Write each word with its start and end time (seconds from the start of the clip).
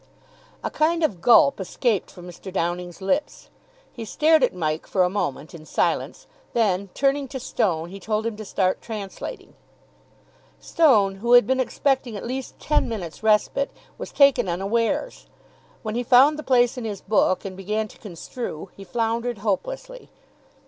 A 0.63 0.71
kind 0.71 1.03
of 1.03 1.21
gulp 1.21 1.59
escaped 1.59 2.09
from 2.09 2.25
Mr. 2.27 2.51
Downing's 2.51 3.03
lips. 3.03 3.51
He 3.93 4.03
stared 4.03 4.43
at 4.43 4.51
Mike 4.51 4.87
for 4.87 5.03
a 5.03 5.11
moment 5.11 5.53
in 5.53 5.63
silence. 5.63 6.25
Then, 6.53 6.89
turning 6.95 7.27
to 7.27 7.39
Stone, 7.39 7.89
he 7.89 7.99
told 7.99 8.25
him 8.25 8.35
to 8.37 8.43
start 8.43 8.81
translating. 8.81 9.53
Stone, 10.59 11.17
who 11.17 11.33
had 11.33 11.45
been 11.45 11.59
expecting 11.59 12.17
at 12.17 12.25
least 12.25 12.57
ten 12.59 12.89
minutes' 12.89 13.21
respite, 13.21 13.69
was 13.99 14.11
taken 14.11 14.49
unawares. 14.49 15.27
When 15.83 15.93
he 15.93 16.01
found 16.01 16.39
the 16.39 16.49
place 16.49 16.79
in 16.79 16.83
his 16.85 17.01
book 17.01 17.45
and 17.45 17.55
began 17.55 17.87
to 17.89 17.99
construe, 17.99 18.71
he 18.75 18.83
floundered 18.83 19.37
hopelessly. 19.45 20.09